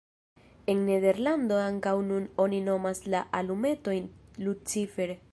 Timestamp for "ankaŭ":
1.65-1.93